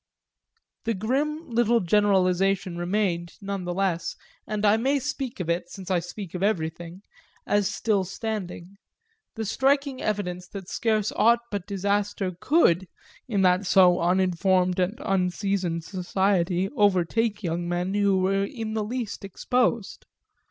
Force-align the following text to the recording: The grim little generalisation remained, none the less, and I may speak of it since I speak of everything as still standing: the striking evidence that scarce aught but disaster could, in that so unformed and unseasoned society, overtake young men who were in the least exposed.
The 0.85 0.95
grim 0.95 1.51
little 1.51 1.79
generalisation 1.79 2.75
remained, 2.75 3.33
none 3.39 3.65
the 3.65 3.73
less, 3.75 4.15
and 4.47 4.65
I 4.65 4.75
may 4.75 4.97
speak 4.97 5.39
of 5.39 5.47
it 5.47 5.69
since 5.69 5.91
I 5.91 5.99
speak 5.99 6.33
of 6.33 6.41
everything 6.41 7.03
as 7.45 7.69
still 7.69 8.03
standing: 8.03 8.77
the 9.35 9.45
striking 9.45 10.01
evidence 10.01 10.47
that 10.47 10.67
scarce 10.69 11.11
aught 11.15 11.41
but 11.51 11.67
disaster 11.67 12.35
could, 12.39 12.87
in 13.27 13.43
that 13.43 13.67
so 13.67 14.01
unformed 14.01 14.79
and 14.79 14.97
unseasoned 15.05 15.83
society, 15.83 16.67
overtake 16.75 17.43
young 17.43 17.69
men 17.69 17.93
who 17.93 18.17
were 18.17 18.45
in 18.45 18.73
the 18.73 18.83
least 18.83 19.23
exposed. 19.23 20.07